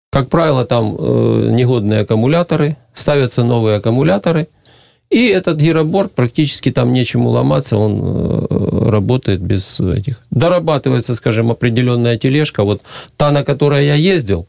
Как 0.09 0.29
правило, 0.29 0.65
там 0.65 0.95
э, 0.95 1.55
негодные 1.55 2.05
аккумуляторы, 2.05 2.75
ставятся 2.93 3.41
новые 3.43 3.79
аккумуляторы, 3.81 4.45
и 5.13 5.33
этот 5.33 5.55
гироборд 5.61 6.11
практически 6.11 6.71
там 6.71 6.91
нечему 6.93 7.29
ломаться, 7.29 7.77
он 7.77 7.93
э, 8.01 8.89
работает 8.89 9.41
без 9.41 9.79
этих. 9.79 10.21
Дорабатывается, 10.31 11.15
скажем, 11.15 11.51
определенная 11.51 12.17
тележка. 12.17 12.63
Вот 12.63 12.81
та, 13.17 13.31
на 13.31 13.43
которой 13.43 13.85
я 13.85 13.95
ездил, 14.15 14.45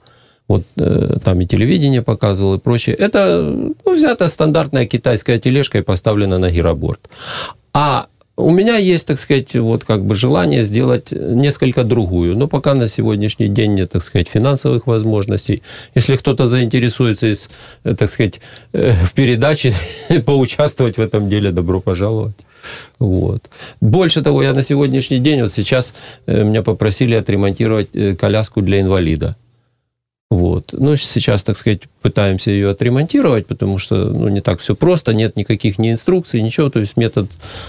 вот 0.52 0.64
э, 0.78 1.18
там 1.24 1.42
и 1.42 1.46
телевидение 1.46 2.02
показывал 2.02 2.56
и 2.56 2.60
прочее. 2.60 2.96
Это 2.96 3.42
ну, 3.86 3.96
взята 3.96 4.28
стандартная 4.28 4.86
китайская 4.86 5.40
тележка 5.40 5.78
и 5.78 5.82
поставлена 5.82 6.38
на 6.38 6.52
гироборд. 6.52 7.00
А 7.74 8.08
у 8.38 8.50
меня 8.52 8.78
есть, 8.78 9.08
так 9.08 9.20
сказать, 9.20 9.56
вот 9.56 9.84
как 9.84 10.04
бы 10.06 10.16
желание 10.16 10.64
сделать 10.64 11.12
несколько 11.12 11.84
другую. 11.84 12.38
Но 12.38 12.48
пока 12.48 12.74
на 12.74 12.88
сегодняшний 12.88 13.48
день 13.48 13.74
нет, 13.74 13.92
так 13.92 14.04
сказать, 14.04 14.28
финансовых 14.28 14.88
возможностей. 14.88 15.62
Если 15.96 16.16
кто-то 16.16 16.46
заинтересуется, 16.46 17.28
из, 17.28 17.50
э, 17.84 17.96
так 17.96 18.10
сказать, 18.10 18.42
э, 18.74 18.94
в 18.94 19.14
передаче 19.14 19.74
поучаствовать 20.26 20.98
в 20.98 21.02
этом 21.02 21.30
деле, 21.30 21.52
добро 21.52 21.82
пожаловать. 21.82 22.36
Вот. 23.00 23.50
Больше 23.82 24.22
того, 24.22 24.44
я 24.44 24.54
на 24.54 24.64
сегодняшний 24.64 25.20
день, 25.20 25.42
вот 25.42 25.54
сейчас 25.54 25.94
э, 26.26 26.44
меня 26.44 26.62
попросили 26.62 27.16
отремонтировать 27.16 28.18
коляску 28.18 28.62
для 28.62 28.82
инвалида. 28.82 29.36
Вот. 30.32 30.70
Ну, 30.72 30.96
сейчас, 30.96 31.44
так 31.44 31.58
сказать, 31.58 31.82
пытаемся 32.02 32.52
ее 32.52 32.70
отремонтировать, 32.70 33.48
потому 33.48 33.78
что 33.80 33.96
ну, 33.96 34.30
не 34.30 34.40
так 34.40 34.62
все 34.62 34.76
просто, 34.76 35.14
нет 35.14 35.36
никаких 35.36 35.78
ни 35.78 35.92
инструкций, 35.92 36.42
ничего. 36.42 36.70
То 36.70 36.80
есть 36.80 36.96
метод 36.96 37.28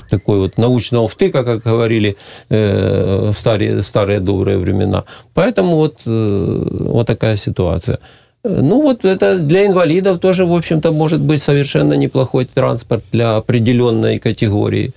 такой 0.08 0.38
вот 0.38 0.58
научного 0.58 1.08
втыка, 1.08 1.42
как 1.42 1.62
говорили 1.62 2.16
э, 2.50 3.30
в, 3.32 3.36
старые, 3.36 3.82
старые 3.82 4.20
добрые 4.20 4.58
времена. 4.58 5.02
Поэтому 5.34 5.74
вот, 5.74 6.02
э, 6.06 6.66
вот 6.70 7.04
такая 7.08 7.34
ситуация. 7.34 7.98
Ну, 8.44 8.80
вот 8.82 9.04
это 9.04 9.40
для 9.40 9.66
инвалидов 9.66 10.20
тоже, 10.20 10.46
в 10.46 10.52
общем-то, 10.54 10.92
может 10.92 11.20
быть 11.20 11.42
совершенно 11.42 11.94
неплохой 11.94 12.44
транспорт 12.44 13.02
для 13.10 13.34
определенной 13.38 14.20
категории. 14.20 14.92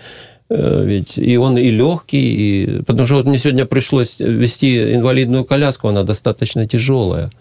Э, 0.51 0.83
Ведь 0.85 1.17
и 1.17 1.35
он 1.35 1.57
и 1.57 1.71
легкий, 1.71 2.35
и... 2.35 2.83
потому 2.83 3.07
что 3.07 3.15
вот 3.15 3.25
мне 3.25 3.39
сегодня 3.39 3.65
пришлось 3.65 4.19
вести 4.19 4.93
инвалидную 4.93 5.45
коляску, 5.45 5.87
она 5.87 6.03
достаточно 6.03 6.67
тяжелая. 6.67 7.31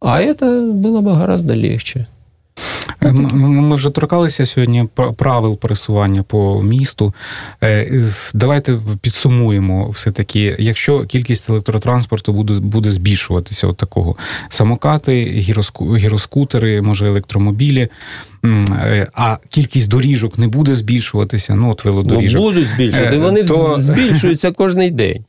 А 0.00 0.20
это 0.20 0.46
было 0.72 1.00
бы 1.00 1.16
гораздо 1.16 1.54
легче. 1.54 2.08
Е, 3.03 3.11
Ми 3.11 3.75
вже 3.75 3.89
торкалися 3.89 4.45
сьогодні 4.45 4.85
правил 5.17 5.57
пересування 5.57 6.23
по 6.23 6.61
місту. 6.63 7.13
Е, 7.63 8.03
Давайте 8.33 8.79
підсумуємо 9.01 9.89
все-таки, 9.89 10.55
якщо 10.59 10.99
кількість 11.03 11.49
електротранспорту 11.49 12.33
буде, 12.33 12.53
буде 12.53 12.91
збільшуватися, 12.91 13.67
от 13.67 13.77
такого. 13.77 14.15
Самокати, 14.49 15.23
гіроскутери, 15.97 16.81
може 16.81 17.07
електромобілі, 17.07 17.87
е, 18.45 19.07
а 19.13 19.37
кількість 19.49 19.89
доріжок 19.89 20.37
не 20.37 20.47
буде 20.47 20.75
збільшуватися, 20.75 21.55
ну 21.55 21.71
от 21.71 21.81
Ну, 21.85 21.91
будуть 22.41 22.67
збільшувати, 22.67 23.17
вони 23.17 23.43
то- 23.43 23.75
збільшуються 23.77 24.51
кожен 24.51 24.95
день. 24.95 25.25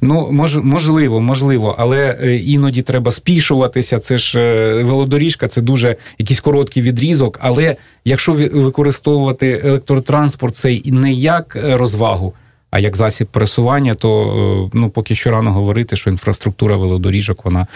Ну, 0.00 0.28
мож, 0.32 0.56
можливо, 0.56 1.20
можливо, 1.20 1.74
але 1.78 2.18
іноді 2.44 2.82
треба 2.82 3.10
спішуватися. 3.10 3.98
Це 3.98 4.18
ж 4.18 4.38
велодоріжка, 4.82 5.48
це 5.48 5.60
дуже 5.60 5.96
якийсь 6.18 6.40
короткий 6.40 6.82
відрізок. 6.98 7.38
Але 7.42 7.76
якщо 8.04 8.32
використовувати 8.32 9.60
електротранспорт 9.64 10.54
цей 10.54 10.82
не 10.92 11.12
як 11.12 11.56
е, 11.56 11.76
розвагу, 11.76 12.34
а 12.70 12.78
як 12.78 12.96
засіб 12.96 13.26
пересування, 13.26 13.94
то 13.94 14.10
е, 14.66 14.70
ну 14.78 14.90
поки 14.90 15.14
що 15.14 15.30
рано 15.30 15.52
говорити, 15.52 15.96
що 15.96 16.10
інфраструктура 16.10 16.76
велодоріжок 16.76 17.44
вона 17.44 17.66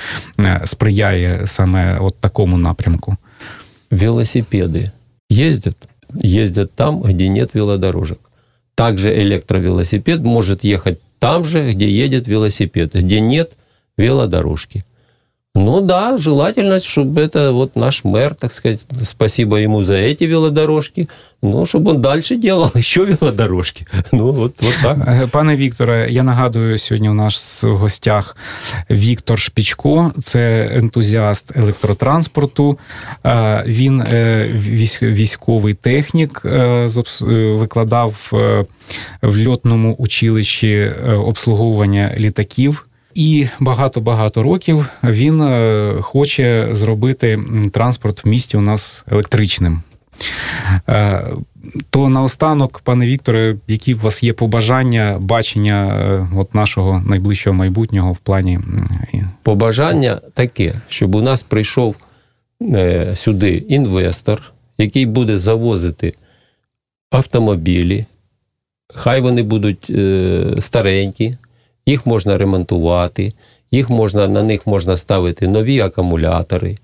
е, 0.41 0.61
сприяє 0.65 1.41
саме 1.45 1.99
от 1.99 2.15
такому 2.21 2.59
напрямку. 2.59 3.17
Велосипеды 3.91 4.91
ездят, 5.31 5.77
ездят 6.25 6.75
там, 6.75 7.03
где 7.03 7.29
нет 7.29 7.55
велодорожек. 7.55 8.19
Также 8.75 9.23
электровелосипед 9.23 10.25
может 10.25 10.65
ехать 10.65 10.99
там 11.19 11.45
же, 11.45 11.73
где 11.73 12.05
едет 12.05 12.29
велосипед, 12.29 12.95
где 12.95 13.21
нет 13.21 13.51
велодорожки. 13.99 14.83
Ну 15.60 15.82
да, 15.82 16.18
желательно, 16.20 16.78
чтобы 16.78 17.22
это 17.22 17.52
вот 17.52 17.76
наш 17.76 18.04
мэр, 18.04 18.36
так 18.36 18.52
сказать, 18.52 18.86
спасибо 19.04 19.58
ему 19.58 19.84
за 19.86 19.94
эти 19.96 20.24
велодорожки, 20.28 21.08
ну, 21.42 21.66
чтобы 21.66 21.92
он 21.92 22.02
дальше 22.02 22.36
делал 22.36 22.72
еще 22.76 23.06
велодорожки. 23.06 23.86
Ну, 24.12 24.32
вот, 24.32 24.62
вот 24.62 24.74
так. 24.84 24.98
Е, 25.08 25.28
Пане 25.32 25.56
Вікторе, 25.56 26.08
я 26.12 26.24
нагадую, 26.24 26.78
сьогодні 26.78 27.10
у 27.10 27.14
нас 27.14 27.64
в 27.64 27.76
гостях 27.76 28.38
Віктор 28.90 29.40
Шпічко, 29.40 30.12
це 30.22 30.70
ентузіаст 30.74 31.58
електротранспорту. 31.58 32.78
Е, 33.26 33.64
Він 33.68 34.02
е, 34.02 34.48
військ- 34.54 35.12
військовий 35.12 35.74
технік, 35.74 36.42
е, 36.46 36.84
з 36.88 36.98
обс- 36.98 37.32
е, 37.32 37.54
викладав 37.54 38.30
е, 38.34 38.66
в 39.22 39.48
льотному 39.48 39.94
училищі 39.94 40.74
е, 40.74 41.14
обслуговування 41.14 42.16
літаків. 42.18 42.84
І 43.15 43.47
багато-багато 43.61 44.43
років 44.43 44.89
він 45.05 45.41
е, 45.41 45.95
хоче 46.01 46.69
зробити 46.73 47.41
транспорт 47.73 48.25
в 48.25 48.29
місті 48.29 48.57
у 48.57 48.61
нас 48.61 49.05
електричним. 49.11 49.83
Е, 50.89 51.25
То 51.91 52.09
наостанок, 52.09 52.81
пане 52.85 53.07
Вікторе, 53.07 53.57
які 53.69 53.95
у 53.95 53.99
вас 53.99 54.23
є 54.23 54.33
побажання, 54.33 55.19
бачення 55.21 55.87
е, 55.87 56.27
от 56.37 56.55
нашого 56.55 57.03
найближчого 57.07 57.57
майбутнього 57.57 58.13
в 58.13 58.19
плані 58.19 58.59
Побажання 59.43 60.21
таке, 60.35 60.75
щоб 60.89 61.15
у 61.15 61.23
нас 61.23 61.43
прийшов 61.43 61.97
сюди 63.15 63.65
інвестор, 63.69 64.43
який 64.79 65.07
буде 65.07 65.39
завозити 65.39 66.15
автомобілі. 67.11 68.05
Хай 68.95 69.21
вони 69.21 69.43
будуть 69.43 69.93
старенькі, 70.59 71.35
їх 71.87 72.07
можна 72.07 72.39
ремонтувати, 72.39 73.33
їх 73.71 73.91
можна, 73.91 74.29
на 74.29 74.43
них 74.43 74.67
можна 74.67 74.97
ставити 74.97 75.49
нові 75.49 75.81
акумулятори. 75.81 76.77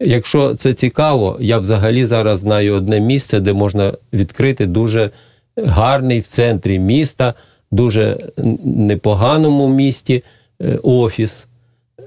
Якщо 0.00 0.54
це 0.54 0.74
цікаво, 0.74 1.36
я 1.40 1.58
взагалі 1.58 2.04
зараз 2.04 2.38
знаю 2.38 2.74
одне 2.74 3.00
місце, 3.00 3.40
де 3.40 3.52
можна 3.52 3.92
відкрити 4.12 4.66
дуже 4.66 5.10
гарний 5.56 6.20
в 6.20 6.26
центрі 6.26 6.78
міста, 6.78 7.34
дуже 7.70 8.16
непоганому 8.64 9.68
місті 9.68 10.22
е, 10.62 10.78
офіс 10.82 11.46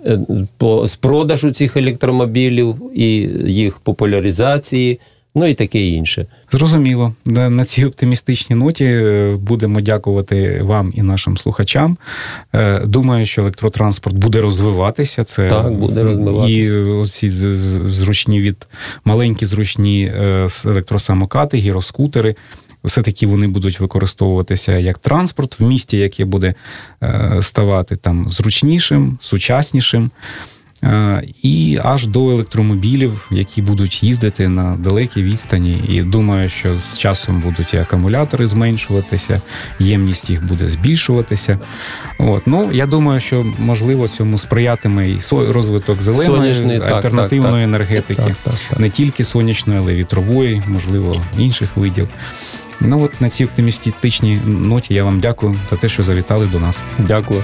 е, 0.06 0.20
з 0.86 0.96
продажу 0.96 1.52
цих 1.52 1.78
електромобілів 1.78 2.91
і 2.96 3.08
їх 3.46 3.80
популяризації, 3.80 5.00
ну 5.36 5.46
і 5.48 5.54
таке 5.54 5.82
інше. 5.82 6.26
Зрозуміло. 6.52 7.13
На 7.26 7.65
цій 7.65 7.86
оптимістичній 7.86 8.56
ноті 8.56 8.86
е, 8.86 9.36
будемо 9.39 9.82
дякувати 9.82 10.62
вам 10.63 10.91
і 10.96 11.02
нашим 11.02 11.38
слухачам. 11.38 11.98
Е, 12.54 12.80
Думаю, 12.80 13.26
що 13.26 13.41
електротранспорт 13.41 14.15
буде 14.15 14.41
розвиватися. 14.41 15.24
Це 15.24 15.50
Так, 15.50 15.72
буде 15.74 16.04
розвиватися. 16.04 16.54
І 16.54 16.72
оці 16.78 17.30
зручні 17.30 18.41
від 18.41 18.67
маленькі 19.06 19.46
зручні 19.46 20.04
е, 20.04 20.48
електросамокати, 20.65 21.58
гіроскутери. 21.58 22.36
Все-таки 22.84 23.28
вони 23.28 23.48
будуть 23.48 23.80
використовуватися 23.80 24.78
як 24.78 24.98
транспорт 24.98 25.60
в 25.60 25.63
місті, 25.63 25.98
яке 25.98 26.26
буде 26.26 26.54
ставати 27.41 27.96
там 27.96 28.30
зручнішим, 28.30 29.17
сучаснішим. 29.22 30.12
Е, 30.84 31.24
І 31.41 31.80
аж 31.84 32.08
до 32.08 32.30
електромобілів, 32.30 33.28
які 33.32 33.62
будуть 33.62 34.04
їздити 34.04 34.50
на 34.50 34.76
далекій 34.76 35.24
відстані. 35.24 35.78
І 35.89 36.02
думаю, 36.02 36.50
що 36.50 36.76
з 36.80 36.98
часом 36.98 37.41
будуть 37.41 37.74
і 37.74 37.78
акумулятори 37.78 38.48
зменшуватися, 38.48 39.41
ємність 39.80 40.30
їх 40.30 40.46
буде 40.46 40.67
збільшуватися. 40.67 41.60
От. 42.17 42.48
Ну, 42.48 42.70
я 42.72 42.86
думаю, 42.86 43.20
що 43.20 43.46
можливо 43.60 44.08
цьому 44.08 44.38
сприятиме 44.38 45.10
і 45.10 45.20
розвиток 45.32 46.02
зеленої 46.02 46.28
Сонячної, 46.28 46.80
так, 46.80 46.91
альтернативної 46.91 47.65
так, 47.65 47.72
так. 47.72 47.82
енергетики, 47.82 48.22
Так, 48.22 48.36
так, 48.44 48.54
так. 48.70 48.80
не 48.80 48.89
тільки 48.89 49.24
сонячної, 49.24 49.80
але 49.80 49.94
й 49.94 49.96
вітрової, 49.96 50.63
можливо, 50.67 51.26
інших 51.39 51.78
видів. 51.78 52.08
Ну 52.80 53.02
от 53.02 53.22
на 53.22 53.30
цій 53.30 53.46
оптимістичній 53.46 54.39
ноті 54.46 54.94
я 54.94 55.04
вам 55.04 55.20
дякую 55.20 55.56
за 55.70 55.76
те, 55.76 55.89
що 55.89 56.04
завітали 56.04 56.46
до 56.46 56.60
нас. 56.60 56.84
Дякую. 57.00 57.44